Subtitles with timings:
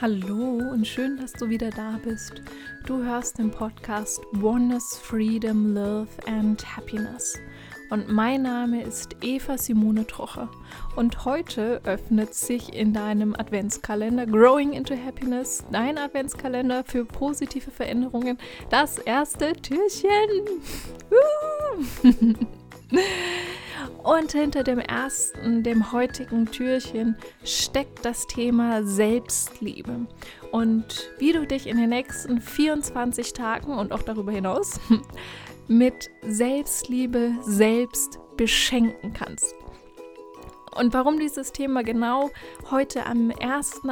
[0.00, 2.40] Hallo und schön, dass du wieder da bist.
[2.86, 7.38] Du hörst den Podcast Oneness, Freedom, Love and Happiness.
[7.90, 10.48] Und mein Name ist Eva Simone Trocher.
[10.96, 18.38] Und heute öffnet sich in deinem Adventskalender Growing into Happiness, dein Adventskalender für positive Veränderungen,
[18.70, 20.30] das erste Türchen.
[24.02, 30.06] Und hinter dem ersten, dem heutigen Türchen steckt das Thema Selbstliebe.
[30.52, 34.80] Und wie du dich in den nächsten 24 Tagen und auch darüber hinaus
[35.68, 39.54] mit Selbstliebe selbst beschenken kannst.
[40.74, 42.30] Und warum dieses Thema genau
[42.70, 43.90] heute am ersten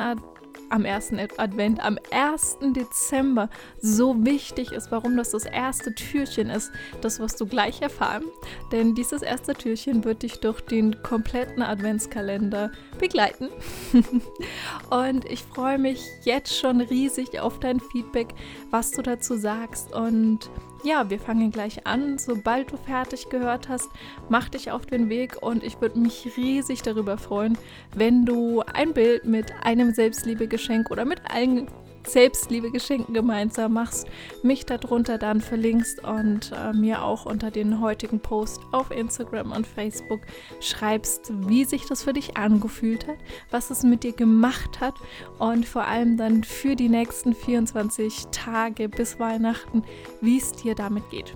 [0.71, 2.59] am ersten Advent, am 1.
[2.75, 3.49] Dezember
[3.81, 8.25] so wichtig ist, warum das das erste Türchen ist, das wirst du gleich erfahren.
[8.73, 13.49] Denn dieses erste Türchen wird dich durch den kompletten Adventskalender begleiten.
[14.91, 18.29] und ich freue mich jetzt schon riesig auf dein Feedback,
[18.71, 20.51] was du dazu sagst und
[20.85, 22.19] ja, wir fangen gleich an.
[22.19, 23.89] Sobald du fertig gehört hast,
[24.29, 27.59] mach dich auf den Weg und ich würde mich riesig darüber freuen,
[27.95, 31.69] wenn du ein Bild mit einem Selbstliebegeschenk oder mit allen
[32.07, 34.07] Selbstliebegeschenken gemeinsam machst,
[34.43, 39.67] mich darunter dann verlinkst und äh, mir auch unter den heutigen Post auf Instagram und
[39.67, 40.21] Facebook
[40.61, 43.19] schreibst, wie sich das für dich angefühlt hat,
[43.51, 44.95] was es mit dir gemacht hat
[45.39, 49.83] und vor allem dann für die nächsten 24 Tage bis Weihnachten,
[50.21, 51.35] wie es dir damit geht.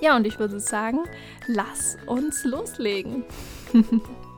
[0.00, 1.00] Ja, und ich würde sagen,
[1.46, 3.24] lass uns loslegen.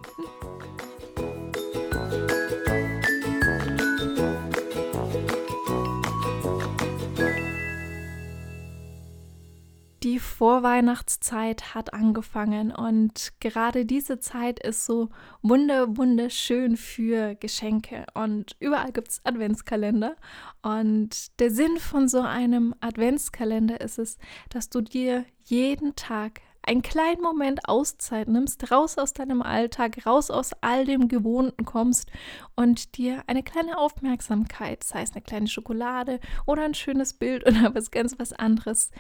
[10.43, 15.09] Vorweihnachtszeit hat angefangen und gerade diese Zeit ist so
[15.41, 20.17] wunder wunderschön für Geschenke und überall gibt es Adventskalender
[20.63, 24.19] und der Sinn von so einem Adventskalender ist es,
[24.51, 30.31] dass du dir jeden Tag einen kleinen Moment Auszeit nimmst, raus aus deinem Alltag, raus
[30.31, 32.11] aus all dem Gewohnten kommst
[32.55, 37.75] und dir eine kleine Aufmerksamkeit, sei es eine kleine Schokolade oder ein schönes Bild oder
[37.75, 38.91] was ganz was anderes,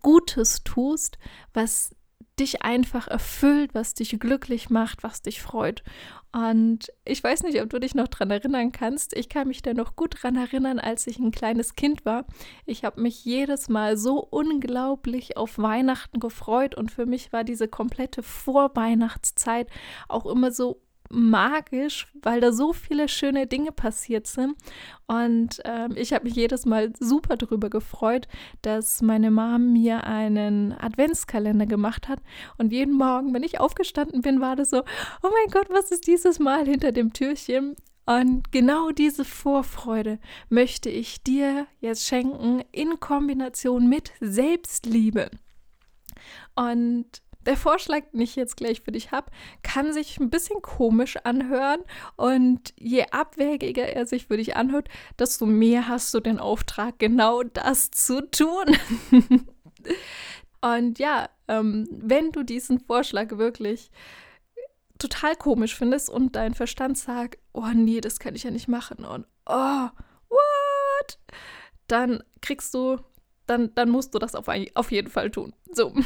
[0.00, 1.18] Gutes tust,
[1.52, 1.94] was
[2.40, 5.82] dich einfach erfüllt, was dich glücklich macht, was dich freut.
[6.32, 9.16] Und ich weiß nicht, ob du dich noch daran erinnern kannst.
[9.16, 12.24] Ich kann mich da noch gut daran erinnern, als ich ein kleines Kind war.
[12.66, 17.68] Ich habe mich jedes Mal so unglaublich auf Weihnachten gefreut und für mich war diese
[17.68, 19.68] komplette Vorweihnachtszeit
[20.08, 24.54] auch immer so magisch, weil da so viele schöne Dinge passiert sind.
[25.06, 28.28] Und ähm, ich habe mich jedes Mal super darüber gefreut,
[28.62, 32.20] dass meine Mom mir einen Adventskalender gemacht hat.
[32.58, 34.78] Und jeden Morgen, wenn ich aufgestanden bin, war das so,
[35.22, 37.76] oh mein Gott, was ist dieses Mal hinter dem Türchen?
[38.06, 45.30] Und genau diese Vorfreude möchte ich dir jetzt schenken in Kombination mit Selbstliebe.
[46.54, 49.30] Und der Vorschlag, den ich jetzt gleich für dich habe,
[49.62, 51.80] kann sich ein bisschen komisch anhören.
[52.16, 57.42] Und je abwägiger er sich für dich anhört, desto mehr hast du den Auftrag, genau
[57.42, 58.76] das zu tun.
[60.60, 63.90] und ja, ähm, wenn du diesen Vorschlag wirklich
[64.98, 69.04] total komisch findest und dein Verstand sagt, oh nee, das kann ich ja nicht machen
[69.04, 69.88] und oh,
[70.28, 71.18] what?
[71.88, 72.98] Dann kriegst du
[73.50, 75.52] dann, dann musst du das auf, auf jeden Fall tun.
[75.72, 75.92] So.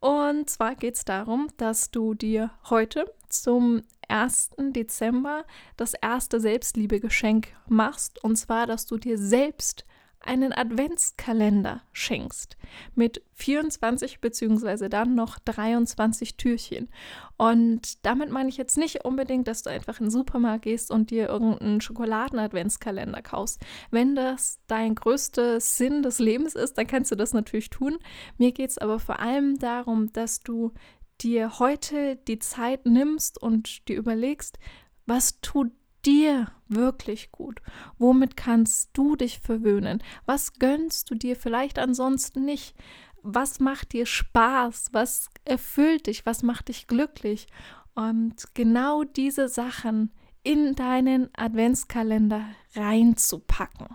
[0.00, 4.50] Und zwar geht es darum, dass du dir heute zum 1.
[4.58, 5.44] Dezember
[5.76, 8.22] das erste Selbstliebegeschenk machst.
[8.22, 9.84] Und zwar, dass du dir selbst
[10.20, 12.56] einen Adventskalender schenkst
[12.94, 16.88] mit 24 beziehungsweise dann noch 23 Türchen.
[17.36, 21.10] Und damit meine ich jetzt nicht unbedingt, dass du einfach in den Supermarkt gehst und
[21.10, 23.60] dir irgendeinen Schokoladen-Adventskalender kaufst.
[23.90, 27.98] Wenn das dein größter Sinn des Lebens ist, dann kannst du das natürlich tun.
[28.36, 30.72] Mir geht es aber vor allem darum, dass du
[31.20, 34.58] dir heute die Zeit nimmst und dir überlegst,
[35.06, 35.72] was tut
[36.06, 37.60] dir wirklich gut?
[37.98, 40.02] Womit kannst du dich verwöhnen?
[40.26, 42.74] Was gönnst du dir vielleicht ansonsten nicht?
[43.22, 44.88] Was macht dir Spaß?
[44.92, 46.26] Was erfüllt dich?
[46.26, 47.46] Was macht dich glücklich?
[47.94, 50.12] Und genau diese Sachen
[50.42, 52.42] in deinen Adventskalender
[52.74, 53.88] reinzupacken.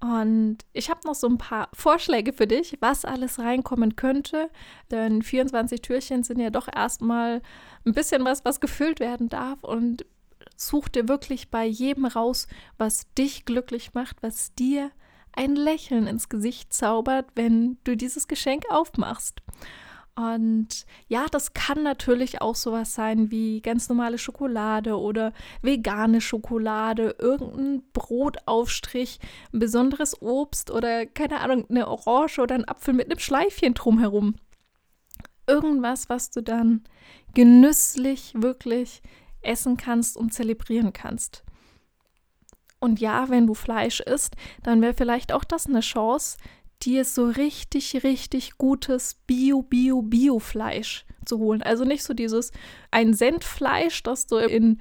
[0.00, 4.50] Und ich habe noch so ein paar Vorschläge für dich, was alles reinkommen könnte.
[4.90, 7.42] Denn 24 Türchen sind ja doch erstmal
[7.84, 9.62] ein bisschen was, was gefüllt werden darf.
[9.62, 10.06] Und
[10.62, 12.46] Such dir wirklich bei jedem raus,
[12.76, 14.90] was dich glücklich macht, was dir
[15.32, 19.40] ein Lächeln ins Gesicht zaubert, wenn du dieses Geschenk aufmachst.
[20.16, 27.16] Und ja, das kann natürlich auch sowas sein wie ganz normale Schokolade oder vegane Schokolade,
[27.18, 29.18] irgendein Brotaufstrich,
[29.54, 34.34] ein besonderes Obst oder keine Ahnung, eine Orange oder ein Apfel mit einem Schleifchen drumherum.
[35.46, 36.84] Irgendwas, was du dann
[37.32, 39.00] genüsslich wirklich
[39.42, 41.44] essen kannst und zelebrieren kannst.
[42.80, 46.38] Und ja, wenn du Fleisch isst, dann wäre vielleicht auch das eine Chance,
[46.82, 51.62] dir so richtig, richtig gutes Bio, Bio, Bio-Fleisch zu holen.
[51.62, 52.52] Also nicht so dieses
[52.90, 54.80] ein Cent Fleisch, das du in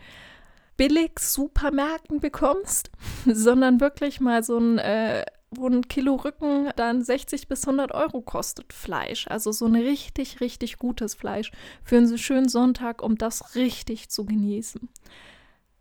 [0.78, 2.90] billig Supermärkten bekommst,
[3.26, 8.22] sondern wirklich mal so ein, äh, wo ein Kilo Rücken dann 60 bis 100 Euro
[8.22, 9.28] kostet Fleisch.
[9.28, 11.52] Also so ein richtig, richtig gutes Fleisch
[11.84, 14.90] für einen schönen Sonntag, um das richtig zu genießen.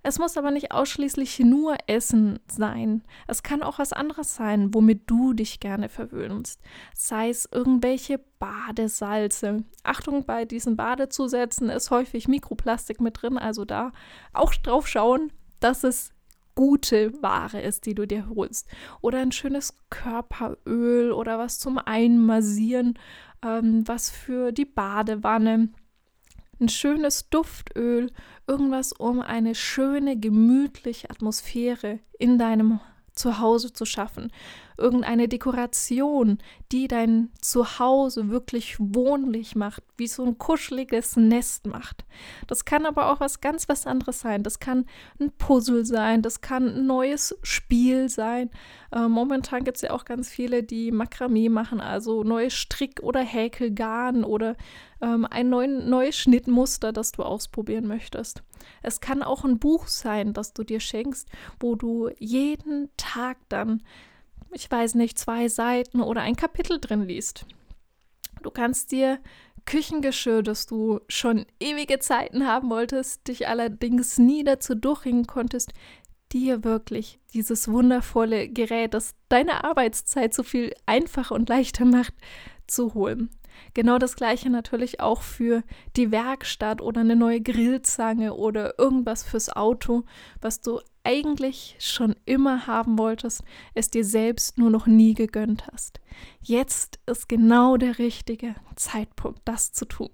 [0.02, 3.02] Es muss aber nicht ausschließlich nur Essen sein.
[3.26, 6.62] Es kann auch was anderes sein, womit du dich gerne verwöhnst.
[6.94, 9.64] Sei es irgendwelche Badesalze.
[9.82, 13.92] Achtung, bei diesen Badezusätzen ist häufig Mikroplastik mit drin, also da
[14.32, 16.12] auch drauf schauen, dass es
[16.58, 18.66] gute Ware ist, die du dir holst.
[19.00, 22.98] Oder ein schönes Körperöl oder was zum Einmassieren,
[23.44, 25.68] ähm, was für die Badewanne
[26.60, 28.10] ein schönes Duftöl,
[28.48, 32.80] irgendwas, um eine schöne, gemütliche Atmosphäre in deinem
[33.18, 34.32] Zuhause zu schaffen.
[34.76, 36.38] Irgendeine Dekoration,
[36.70, 42.04] die dein Zuhause wirklich wohnlich macht, wie so ein kuscheliges Nest macht.
[42.46, 44.44] Das kann aber auch was ganz was anderes sein.
[44.44, 44.86] Das kann
[45.20, 48.50] ein Puzzle sein, das kann ein neues Spiel sein.
[48.92, 53.20] Äh, momentan gibt es ja auch ganz viele, die Makramee machen, also neue Strick- oder
[53.20, 54.56] Häkelgarn oder
[55.00, 58.42] ähm, ein neuen, neues Schnittmuster, das du ausprobieren möchtest.
[58.82, 61.28] Es kann auch ein Buch sein, das du dir schenkst,
[61.60, 63.82] wo du jeden Tag dann,
[64.52, 67.46] ich weiß nicht, zwei Seiten oder ein Kapitel drin liest.
[68.42, 69.18] Du kannst dir
[69.64, 75.72] Küchengeschirr, das du schon ewige Zeiten haben wolltest, dich allerdings nie dazu durchringen konntest,
[76.32, 82.14] dir wirklich dieses wundervolle Gerät, das deine Arbeitszeit so viel einfacher und leichter macht,
[82.66, 83.30] zu holen.
[83.74, 85.62] Genau das gleiche natürlich auch für
[85.96, 90.04] die Werkstatt oder eine neue Grillzange oder irgendwas fürs Auto,
[90.40, 93.42] was du eigentlich schon immer haben wolltest,
[93.74, 96.00] es dir selbst nur noch nie gegönnt hast.
[96.40, 100.10] Jetzt ist genau der richtige Zeitpunkt, das zu tun.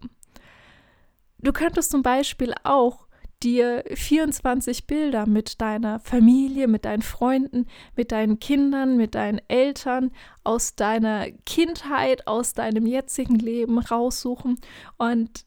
[1.39, 3.04] Du könntest zum Beispiel auch
[3.45, 10.11] dir 24 Bilder mit deiner Familie, mit deinen Freunden, mit deinen Kindern, mit deinen Eltern
[10.43, 14.59] aus deiner Kindheit, aus deinem jetzigen Leben raussuchen
[14.97, 15.45] und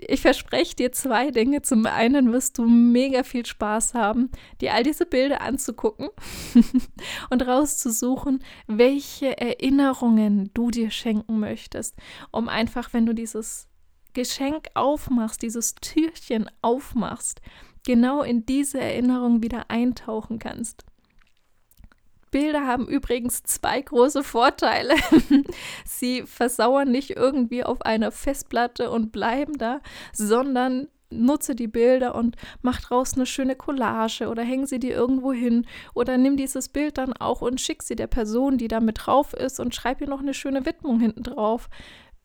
[0.00, 1.62] ich verspreche dir zwei Dinge.
[1.62, 4.30] Zum einen wirst du mega viel Spaß haben,
[4.60, 6.08] dir all diese Bilder anzugucken
[7.30, 11.96] und rauszusuchen, welche Erinnerungen du dir schenken möchtest,
[12.30, 13.68] um einfach, wenn du dieses
[14.14, 17.40] Geschenk aufmachst, dieses Türchen aufmachst,
[17.86, 20.84] genau in diese Erinnerung wieder eintauchen kannst.
[22.30, 24.94] Bilder haben übrigens zwei große Vorteile.
[25.84, 29.80] Sie versauern nicht irgendwie auf einer Festplatte und bleiben da,
[30.12, 35.32] sondern nutze die Bilder und mach draus eine schöne Collage oder häng sie dir irgendwo
[35.32, 39.06] hin oder nimm dieses Bild dann auch und schick sie der Person, die da mit
[39.06, 41.70] drauf ist und schreib ihr noch eine schöne Widmung hinten drauf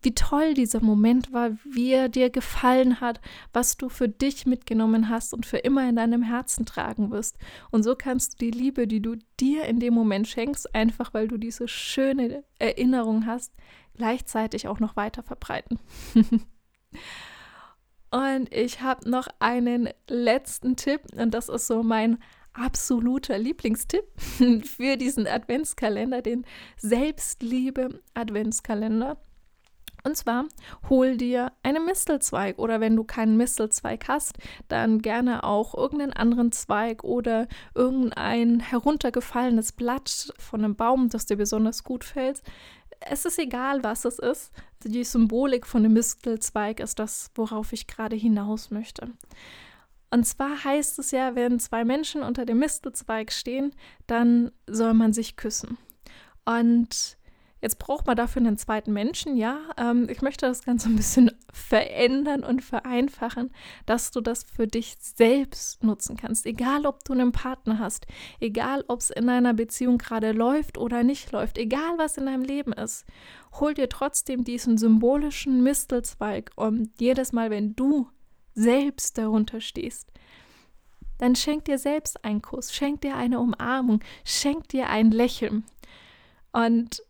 [0.03, 3.21] wie toll dieser Moment war, wie er dir gefallen hat,
[3.53, 7.37] was du für dich mitgenommen hast und für immer in deinem Herzen tragen wirst.
[7.71, 11.27] Und so kannst du die Liebe, die du dir in dem Moment schenkst, einfach weil
[11.27, 13.53] du diese schöne Erinnerung hast,
[13.95, 15.79] gleichzeitig auch noch weiter verbreiten.
[18.11, 22.17] und ich habe noch einen letzten Tipp und das ist so mein
[22.53, 24.05] absoluter Lieblingstipp
[24.63, 26.45] für diesen Adventskalender, den
[26.77, 29.17] Selbstliebe Adventskalender.
[30.05, 30.45] Und zwar
[30.89, 36.51] hol dir einen Mistelzweig oder wenn du keinen Mistelzweig hast, dann gerne auch irgendeinen anderen
[36.51, 42.43] Zweig oder irgendein heruntergefallenes Blatt von einem Baum, das dir besonders gut fällt.
[42.99, 44.51] Es ist egal, was es ist.
[44.83, 49.09] Die Symbolik von dem Mistelzweig ist das, worauf ich gerade hinaus möchte.
[50.11, 53.73] Und zwar heißt es ja, wenn zwei Menschen unter dem Mistelzweig stehen,
[54.05, 55.77] dann soll man sich küssen.
[56.45, 57.17] Und
[57.63, 59.57] Jetzt braucht man dafür einen zweiten Menschen, ja.
[59.77, 63.53] Ähm, ich möchte das Ganze ein bisschen verändern und vereinfachen,
[63.85, 66.45] dass du das für dich selbst nutzen kannst.
[66.45, 68.05] Egal, ob du einen Partner hast,
[68.41, 72.43] egal, ob es in einer Beziehung gerade läuft oder nicht läuft, egal, was in deinem
[72.43, 73.05] Leben ist,
[73.53, 78.09] hol dir trotzdem diesen symbolischen Mistelzweig und jedes Mal, wenn du
[78.55, 80.11] selbst darunter stehst,
[81.17, 85.63] dann schenk dir selbst einen Kuss, schenk dir eine Umarmung, schenk dir ein Lächeln.
[86.51, 87.01] Und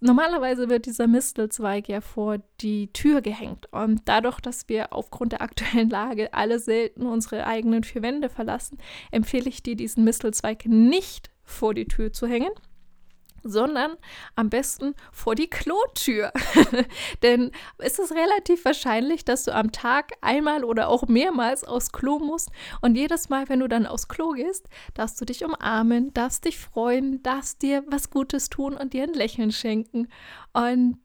[0.00, 3.72] Normalerweise wird dieser Mistelzweig ja vor die Tür gehängt.
[3.72, 8.78] Und dadurch, dass wir aufgrund der aktuellen Lage alle selten unsere eigenen vier Wände verlassen,
[9.10, 12.52] empfehle ich dir, diesen Mistelzweig nicht vor die Tür zu hängen,
[13.44, 13.96] sondern
[14.34, 16.32] am besten vor die Klotür.
[17.22, 22.18] Denn es ist relativ wahrscheinlich, dass du am Tag einmal oder auch mehrmals aufs Klo
[22.18, 22.50] musst.
[22.80, 26.58] Und jedes Mal, wenn du dann aufs Klo gehst, darfst du dich umarmen, darfst dich
[26.58, 30.08] freuen, darfst dir was Gutes tun und dir ein Lächeln schenken.
[30.52, 30.98] Und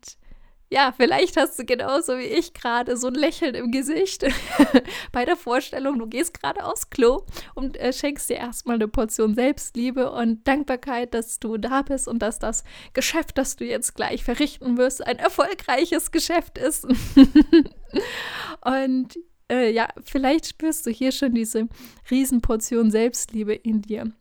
[0.72, 4.26] ja, vielleicht hast du genauso wie ich gerade so ein Lächeln im Gesicht
[5.12, 9.34] bei der Vorstellung, du gehst gerade aufs Klo und äh, schenkst dir erstmal eine Portion
[9.34, 14.24] Selbstliebe und Dankbarkeit, dass du da bist und dass das Geschäft, das du jetzt gleich
[14.24, 16.86] verrichten wirst, ein erfolgreiches Geschäft ist.
[18.64, 19.18] und
[19.52, 21.68] äh, ja, vielleicht spürst du hier schon diese
[22.12, 24.12] Riesenportion Selbstliebe in dir.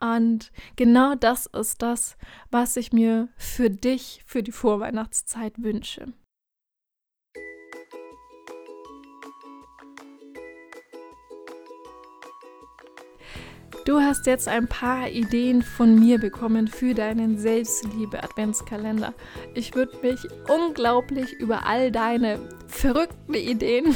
[0.00, 2.16] Und genau das ist das,
[2.50, 6.12] was ich mir für dich, für die Vorweihnachtszeit wünsche.
[13.86, 19.14] Du hast jetzt ein paar Ideen von mir bekommen für deinen Selbstliebe-Adventskalender.
[19.54, 22.38] Ich würde mich unglaublich über all deine
[22.68, 23.94] verrückten Ideen,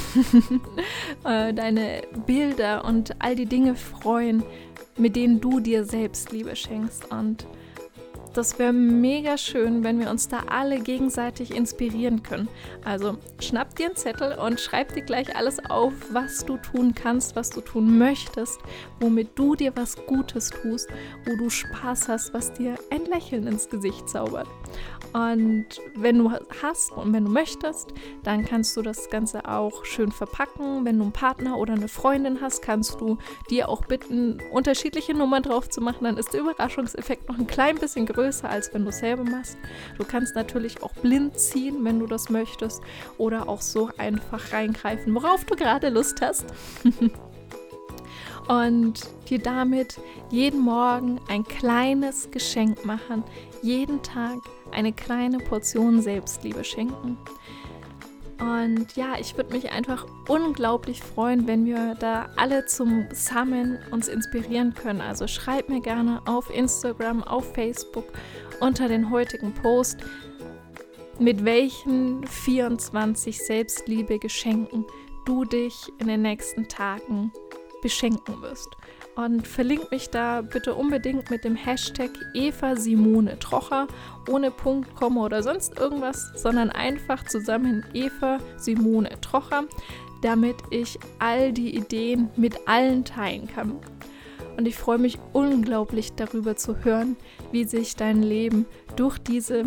[1.25, 4.43] äh, deine Bilder und all die Dinge freuen,
[4.97, 7.11] mit denen du dir selbst Liebe schenkst.
[7.11, 7.47] Und
[8.35, 12.49] das wäre mega schön, wenn wir uns da alle gegenseitig inspirieren können.
[12.85, 17.37] Also schnapp dir einen Zettel und schreib dir gleich alles auf, was du tun kannst,
[17.37, 18.61] was du tun möchtest,
[19.01, 20.89] womit du dir was Gutes tust,
[21.27, 24.49] wo du Spaß hast, was dir ein Lächeln ins Gesicht zaubert.
[25.13, 30.11] Und wenn du hast und wenn du möchtest, dann kannst du das Ganze auch schön
[30.11, 30.85] verpacken.
[30.85, 35.45] Wenn du einen Partner oder eine Freundin hast, kannst du dir auch bitten, unterschiedliche Nummern
[35.45, 36.03] drauf zu machen.
[36.03, 39.57] Dann ist der Überraschungseffekt noch ein klein bisschen größer, als wenn du selber machst.
[39.99, 42.83] Du kannst natürlich auch blind ziehen, wenn du das möchtest,
[43.19, 46.47] oder auch so einfach reingreifen, worauf du gerade Lust hast.
[48.49, 49.99] und dir damit
[50.31, 53.25] jeden Morgen ein kleines Geschenk machen,
[53.63, 54.39] jeden Tag
[54.73, 57.17] eine kleine Portion Selbstliebe schenken.
[58.45, 64.75] Und ja, ich würde mich einfach unglaublich freuen, wenn wir da alle zusammen uns inspirieren
[64.75, 65.01] können.
[65.01, 68.05] Also schreib mir gerne auf Instagram, auf Facebook
[68.61, 69.97] unter den heutigen Post,
[71.19, 74.85] mit welchen 24 Selbstliebe-Geschenken
[75.25, 77.33] du dich in den nächsten Tagen
[77.81, 78.69] beschenken wirst.
[79.17, 83.87] Und verlinkt mich da bitte unbedingt mit dem Hashtag Eva Simone Trocher,
[84.29, 89.65] ohne Punkt, Komma oder sonst irgendwas, sondern einfach zusammen Eva Simone Trocher,
[90.23, 93.79] damit ich all die Ideen mit allen teilen kann.
[94.57, 97.17] Und ich freue mich unglaublich darüber zu hören,
[97.53, 98.67] wie sich dein Leben
[98.97, 99.65] durch diese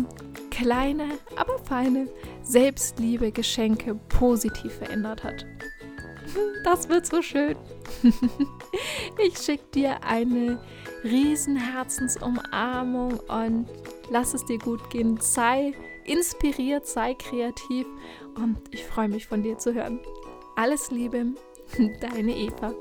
[0.50, 1.04] kleine,
[1.36, 2.08] aber feine
[2.42, 5.46] Selbstliebe-Geschenke positiv verändert hat.
[6.64, 7.56] Das wird so schön.
[9.20, 10.60] Ich schicke dir eine
[11.02, 13.66] riesen Herzensumarmung und
[14.10, 15.18] lass es dir gut gehen.
[15.20, 15.72] Sei
[16.04, 17.86] inspiriert, sei kreativ
[18.36, 19.98] und ich freue mich von dir zu hören.
[20.54, 21.34] Alles Liebe,
[22.00, 22.74] deine Eva.